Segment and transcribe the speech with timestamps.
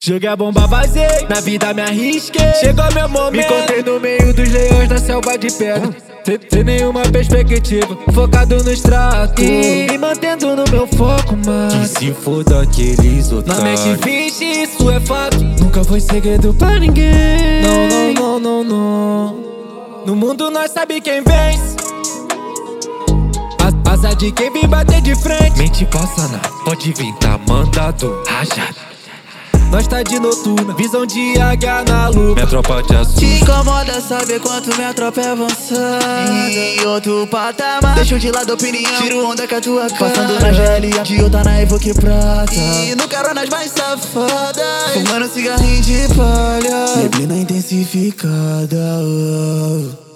[0.00, 2.54] Joguei a bomba, vazei, na vida me arrisquei.
[2.60, 5.90] Chegou meu momento, me encontrei no meio dos leões da selva de pedra.
[6.24, 9.42] Sem, sem nenhuma perspectiva, focado no extrato.
[9.42, 11.80] E me mantendo no meu foco, mano.
[11.80, 13.84] Que se foda aqueles Na otários.
[13.84, 15.36] mente finge, isso é fato.
[15.60, 17.60] Nunca foi segredo pra ninguém.
[17.62, 20.04] Não, não, não, não, não.
[20.06, 21.76] No mundo nós sabe quem vence.
[23.84, 25.56] Asa de quem vem bater de frente.
[25.58, 28.22] Mente passana, pode vir, tá mandado.
[28.28, 28.87] Rajado.
[29.70, 32.34] Nós tá de noturna, visão de águia na lua.
[32.34, 33.14] Minha tropa de azul.
[33.16, 36.50] Te incomoda saber quanto minha tropa é avançada.
[36.50, 37.94] Em outro patamar.
[37.94, 39.02] Deixo de lado a opinião.
[39.02, 40.10] Tiro onda com a tua cara.
[40.10, 44.92] Passando na GL De outra na Evoque Prata E no Caronas mais safadas.
[44.94, 46.96] Fumando cigarrinho de palha.
[46.96, 50.07] Neblina intensificada oh.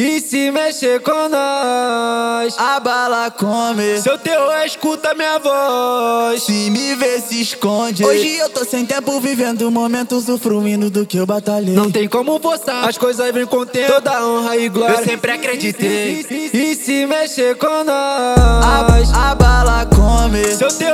[0.00, 2.56] E se mexer com nós.
[2.56, 6.44] A bala come Seu teu escuta minha voz.
[6.44, 11.16] Se me vê se esconde Hoje eu tô sem tempo vivendo momentos Usufruindo do que
[11.16, 13.92] eu batalhei Não tem como forçar, as coisas vêm com tempo.
[13.92, 15.00] Toda honra e glória.
[15.00, 16.24] Eu sempre acreditei.
[16.30, 19.12] E se mexer com a, nós.
[19.12, 20.87] a bala come Seu teu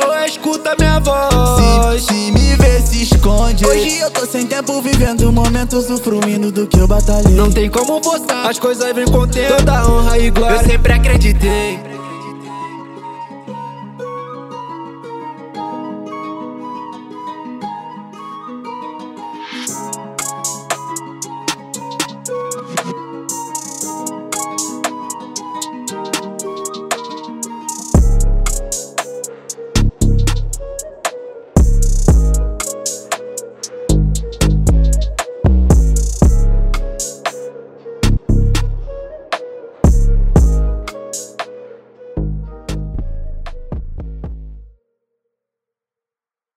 [3.75, 8.01] Hoje eu tô sem tempo vivendo momentos Usufruindo do que eu batalhei Não tem como
[8.05, 9.57] forçar, as coisas vêm com tempo.
[9.57, 10.59] Toda honra e glória.
[10.59, 11.94] Eu sempre acreditei